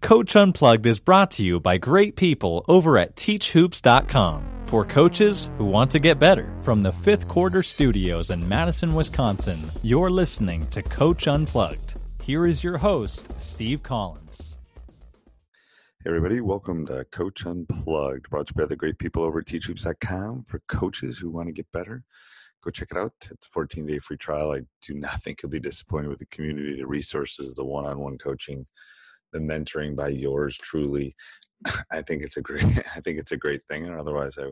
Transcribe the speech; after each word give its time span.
Coach 0.00 0.36
Unplugged 0.36 0.86
is 0.86 1.00
brought 1.00 1.32
to 1.32 1.42
you 1.42 1.58
by 1.58 1.78
great 1.78 2.14
people 2.16 2.64
over 2.68 2.96
at 2.98 3.16
TeachHoops.com 3.16 4.44
for 4.64 4.84
coaches 4.84 5.50
who 5.58 5.64
want 5.64 5.90
to 5.90 5.98
get 5.98 6.18
better. 6.18 6.54
From 6.62 6.80
the 6.80 6.92
fifth 6.92 7.26
quarter 7.26 7.62
studios 7.62 8.30
in 8.30 8.46
Madison, 8.48 8.94
Wisconsin, 8.94 9.58
you're 9.82 10.10
listening 10.10 10.66
to 10.68 10.82
Coach 10.82 11.26
Unplugged. 11.26 11.98
Here 12.22 12.46
is 12.46 12.62
your 12.62 12.78
host, 12.78 13.40
Steve 13.40 13.82
Collins. 13.82 14.56
Hey 16.04 16.10
everybody, 16.10 16.40
welcome 16.40 16.86
to 16.86 17.04
Coach 17.06 17.44
Unplugged, 17.44 18.30
brought 18.30 18.46
to 18.48 18.54
you 18.54 18.62
by 18.62 18.68
the 18.68 18.76
great 18.76 18.98
people 18.98 19.24
over 19.24 19.40
at 19.40 19.46
teachhoops.com 19.46 20.44
for 20.46 20.60
coaches 20.68 21.18
who 21.18 21.30
want 21.30 21.48
to 21.48 21.52
get 21.52 21.66
better. 21.72 22.04
Go 22.62 22.70
check 22.70 22.88
it 22.92 22.96
out. 22.96 23.12
It's 23.30 23.46
a 23.46 23.50
14 23.50 23.86
day 23.86 23.98
free 23.98 24.18
trial. 24.18 24.52
I 24.52 24.60
do 24.86 24.94
not 24.94 25.22
think 25.22 25.42
you'll 25.42 25.50
be 25.50 25.58
disappointed 25.58 26.08
with 26.08 26.18
the 26.18 26.26
community, 26.26 26.76
the 26.76 26.86
resources, 26.86 27.54
the 27.54 27.64
one 27.64 27.86
on 27.86 27.98
one 27.98 28.18
coaching, 28.18 28.66
the 29.36 29.42
mentoring 29.42 29.94
by 29.94 30.08
yours 30.08 30.56
truly. 30.58 31.14
I 31.92 32.02
think 32.02 32.22
it's 32.22 32.36
a 32.36 32.42
great 32.42 32.64
I 32.96 33.00
think 33.00 33.18
it's 33.18 33.32
a 33.32 33.36
great 33.36 33.62
thing. 33.62 33.86
And 33.86 33.98
otherwise 33.98 34.38
I 34.38 34.46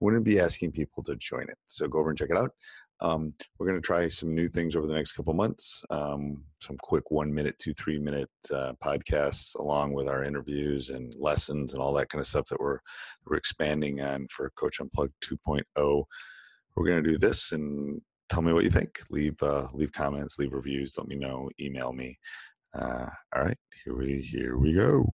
wouldn't 0.00 0.24
be 0.24 0.40
asking 0.40 0.72
people 0.72 1.02
to 1.04 1.16
join 1.16 1.44
it. 1.44 1.58
So 1.66 1.88
go 1.88 1.98
over 1.98 2.10
and 2.10 2.18
check 2.18 2.30
it 2.30 2.36
out. 2.36 2.52
Um, 3.00 3.34
we're 3.58 3.66
going 3.66 3.80
to 3.80 3.86
try 3.86 4.08
some 4.08 4.34
new 4.34 4.48
things 4.48 4.74
over 4.74 4.86
the 4.86 4.94
next 4.94 5.12
couple 5.12 5.34
months. 5.34 5.84
Um, 5.90 6.44
some 6.62 6.78
quick 6.78 7.10
one 7.10 7.32
minute, 7.32 7.58
two, 7.58 7.74
three 7.74 7.98
minute 7.98 8.30
uh, 8.52 8.72
podcasts, 8.82 9.54
along 9.56 9.92
with 9.92 10.08
our 10.08 10.24
interviews 10.24 10.88
and 10.88 11.14
lessons 11.18 11.74
and 11.74 11.82
all 11.82 11.92
that 11.94 12.08
kind 12.08 12.20
of 12.20 12.26
stuff 12.26 12.48
that 12.48 12.60
we're 12.60 12.78
we're 13.26 13.36
expanding 13.36 14.00
on 14.00 14.26
for 14.28 14.50
Coach 14.50 14.80
Unplugged 14.80 15.12
2.0. 15.22 16.04
We're 16.74 16.86
going 16.86 17.02
to 17.02 17.10
do 17.10 17.18
this 17.18 17.52
and 17.52 18.00
tell 18.30 18.42
me 18.42 18.52
what 18.52 18.64
you 18.64 18.70
think. 18.70 18.98
Leave 19.10 19.42
uh, 19.42 19.68
leave 19.72 19.92
comments, 19.92 20.38
leave 20.38 20.52
reviews. 20.52 20.96
Let 20.96 21.08
me 21.08 21.16
know. 21.16 21.50
Email 21.60 21.92
me. 21.92 22.18
Uh, 22.76 23.08
all 23.34 23.42
right, 23.42 23.58
here 23.84 23.96
we 23.96 24.20
here 24.20 24.58
we 24.58 24.74
go. 24.74 25.10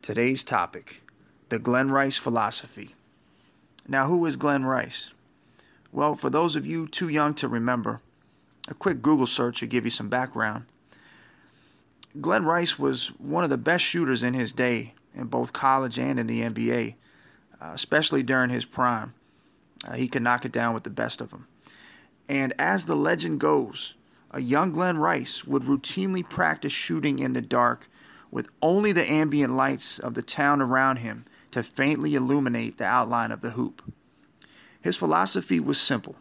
Today's 0.00 0.44
topic: 0.44 1.02
the 1.48 1.58
Glen 1.58 1.90
Rice 1.90 2.16
philosophy. 2.16 2.94
Now, 3.88 4.06
who 4.06 4.24
is 4.26 4.36
Glen 4.36 4.64
Rice? 4.64 5.10
Well, 5.90 6.14
for 6.14 6.30
those 6.30 6.54
of 6.54 6.64
you 6.64 6.86
too 6.86 7.08
young 7.08 7.34
to 7.34 7.48
remember, 7.48 8.00
a 8.68 8.74
quick 8.74 9.02
Google 9.02 9.26
search 9.26 9.60
will 9.60 9.68
give 9.68 9.84
you 9.84 9.90
some 9.90 10.08
background. 10.08 10.66
Glen 12.20 12.44
Rice 12.44 12.78
was 12.78 13.08
one 13.18 13.42
of 13.42 13.50
the 13.50 13.56
best 13.56 13.82
shooters 13.82 14.22
in 14.22 14.34
his 14.34 14.52
day 14.52 14.94
in 15.16 15.24
both 15.24 15.52
college 15.52 15.98
and 15.98 16.20
in 16.20 16.28
the 16.28 16.42
NBA, 16.42 16.94
uh, 17.60 17.70
especially 17.74 18.22
during 18.22 18.50
his 18.50 18.64
prime. 18.64 19.14
Uh, 19.84 19.94
he 19.94 20.06
could 20.06 20.22
knock 20.22 20.44
it 20.44 20.52
down 20.52 20.74
with 20.74 20.84
the 20.84 20.90
best 20.90 21.20
of 21.20 21.30
them. 21.30 21.48
And 22.28 22.54
as 22.56 22.86
the 22.86 22.94
legend 22.94 23.40
goes, 23.40 23.94
a 24.32 24.40
young 24.40 24.72
Glen 24.72 24.96
Rice 24.96 25.44
would 25.44 25.64
routinely 25.64 26.26
practice 26.26 26.72
shooting 26.72 27.18
in 27.18 27.34
the 27.34 27.42
dark 27.42 27.88
with 28.30 28.48
only 28.62 28.92
the 28.92 29.08
ambient 29.10 29.54
lights 29.54 29.98
of 29.98 30.14
the 30.14 30.22
town 30.22 30.62
around 30.62 30.96
him 30.96 31.26
to 31.50 31.62
faintly 31.62 32.14
illuminate 32.14 32.78
the 32.78 32.84
outline 32.84 33.30
of 33.30 33.42
the 33.42 33.50
hoop. 33.50 33.82
His 34.80 34.96
philosophy 34.96 35.60
was 35.60 35.78
simple. 35.78 36.16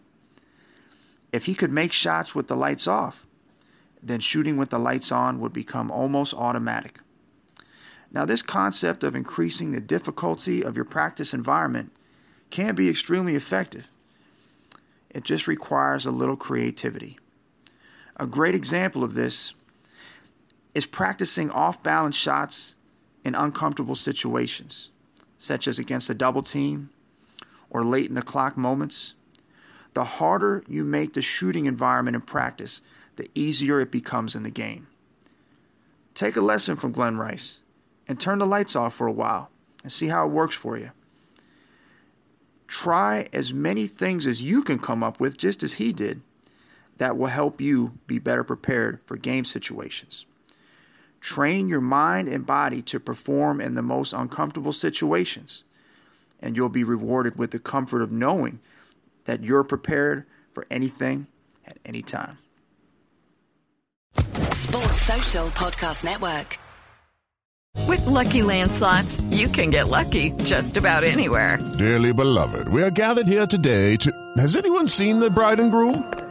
If 1.32 1.46
he 1.46 1.56
could 1.56 1.72
make 1.72 1.94
shots 1.94 2.36
with 2.36 2.48
the 2.48 2.56
lights 2.56 2.86
off, 2.86 3.26
then 4.04 4.20
shooting 4.20 4.58
with 4.58 4.72
the 4.72 4.80
lights 4.80 5.12
on 5.12 5.40
would 5.40 5.54
become 5.54 5.90
almost 5.90 6.34
automatic. 6.34 7.00
Now, 8.12 8.26
this 8.26 8.42
concept 8.42 9.06
of 9.06 9.16
increasing 9.16 9.72
the 9.72 9.80
difficulty 9.80 10.64
of 10.64 10.76
your 10.76 10.84
practice 10.84 11.34
environment 11.34 11.94
can 12.50 12.76
be 12.76 12.90
extremely 12.90 13.36
effective. 13.36 13.88
It 15.10 15.24
just 15.24 15.48
requires 15.48 16.06
a 16.06 16.12
little 16.12 16.36
creativity. 16.36 17.18
A 18.18 18.28
great 18.28 18.56
example 18.56 19.04
of 19.04 19.14
this 19.14 19.54
is 20.74 20.86
practicing 20.86 21.50
off 21.52 21.84
balance 21.84 22.16
shots 22.16 22.76
in 23.24 23.36
uncomfortable 23.36 23.96
situations, 23.96 24.90
such 25.38 25.68
as 25.68 25.80
against 25.80 26.10
a 26.10 26.14
double 26.14 26.44
team 26.44 26.90
or 27.70 27.84
late 27.84 28.10
in 28.10 28.16
the 28.16 28.22
clock 28.22 28.58
moments. 28.58 29.14
The 29.94 30.04
harder 30.04 30.64
you 30.68 30.84
make 30.84 31.14
the 31.14 31.22
shooting 31.22 31.66
environment 31.66 32.16
in 32.16 32.22
practice, 32.22 32.82
the 33.18 33.30
easier 33.36 33.82
it 33.82 33.92
becomes 33.92 34.36
in 34.36 34.44
the 34.44 34.50
game. 34.50 34.88
Take 36.16 36.36
a 36.36 36.42
lesson 36.42 36.76
from 36.76 36.92
Glen 36.92 37.18
Rice 37.18 37.60
and 38.08 38.20
turn 38.20 38.40
the 38.40 38.46
lights 38.46 38.76
off 38.76 38.94
for 38.94 39.08
a 39.08 39.12
while 39.12 39.50
and 39.84 39.92
see 39.92 40.08
how 40.08 40.26
it 40.26 40.32
works 40.32 40.56
for 40.56 40.78
you. 40.78 40.92
Try 42.68 43.28
as 43.34 43.54
many 43.54 43.88
things 43.88 44.26
as 44.26 44.42
you 44.42 44.64
can 44.64 44.80
come 44.80 45.04
up 45.04 45.20
with, 45.20 45.38
just 45.38 45.62
as 45.62 45.74
he 45.74 45.92
did, 45.92 46.22
that 46.98 47.18
will 47.18 47.28
help 47.28 47.62
you 47.62 47.98
be 48.08 48.20
better 48.20 48.44
prepared 48.44 49.00
for 49.06 49.18
game 49.18 49.46
situations. 49.46 50.26
Train 51.20 51.68
your 51.68 51.82
mind 51.82 52.28
and 52.28 52.46
body 52.46 52.82
to 52.84 53.00
perform 53.00 53.62
in 53.62 53.76
the 53.76 53.82
most 53.82 54.14
uncomfortable 54.14 54.74
situations, 54.74 55.64
and 56.40 56.56
you'll 56.56 56.70
be 56.70 56.84
rewarded 56.84 57.38
with 57.38 57.52
the 57.52 57.60
comfort 57.60 58.02
of 58.02 58.12
knowing 58.12 58.60
that 59.26 59.44
you're 59.44 59.64
prepared 59.64 60.26
for 60.54 60.66
anything 60.72 61.28
at 61.66 61.78
any 61.86 62.02
time. 62.02 62.38
Sports 64.16 65.02
Social 65.02 65.48
Podcast 65.50 66.04
Network. 66.04 66.60
With 67.88 68.02
LuckyLand 68.02 68.72
Slots, 68.72 69.22
you 69.32 69.48
can 69.48 69.70
get 69.70 69.88
lucky 69.88 70.32
just 70.44 70.78
about 70.78 71.04
anywhere. 71.04 71.58
Dearly 71.78 72.14
beloved, 72.14 72.68
we 72.68 72.82
are 72.84 72.92
gathered 72.92 73.28
here 73.28 73.46
today 73.46 73.96
to. 73.98 74.12
Has 74.38 74.56
anyone 74.56 74.88
seen 74.88 75.20
the 75.20 75.30
bride 75.30 75.60
and 75.60 75.72
groom? 75.72 76.31